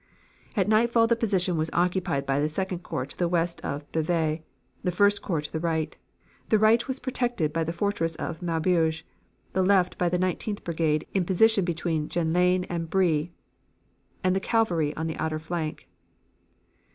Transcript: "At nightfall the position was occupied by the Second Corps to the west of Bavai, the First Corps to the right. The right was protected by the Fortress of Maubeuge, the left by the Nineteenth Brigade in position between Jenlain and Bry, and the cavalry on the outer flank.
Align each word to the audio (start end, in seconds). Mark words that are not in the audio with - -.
"At 0.55 0.67
nightfall 0.67 1.05
the 1.05 1.15
position 1.15 1.57
was 1.57 1.69
occupied 1.73 2.25
by 2.25 2.39
the 2.39 2.49
Second 2.49 2.79
Corps 2.81 3.05
to 3.05 3.15
the 3.15 3.27
west 3.27 3.61
of 3.63 3.85
Bavai, 3.91 4.41
the 4.83 4.89
First 4.91 5.21
Corps 5.21 5.41
to 5.41 5.51
the 5.53 5.59
right. 5.59 5.95
The 6.49 6.57
right 6.57 6.87
was 6.87 6.97
protected 6.99 7.53
by 7.53 7.63
the 7.63 7.71
Fortress 7.71 8.15
of 8.15 8.41
Maubeuge, 8.41 9.03
the 9.53 9.61
left 9.61 9.99
by 9.99 10.09
the 10.09 10.17
Nineteenth 10.17 10.63
Brigade 10.63 11.05
in 11.13 11.23
position 11.23 11.63
between 11.65 12.09
Jenlain 12.09 12.65
and 12.67 12.89
Bry, 12.89 13.29
and 14.23 14.35
the 14.35 14.39
cavalry 14.39 14.91
on 14.95 15.05
the 15.05 15.17
outer 15.17 15.37
flank. 15.37 15.87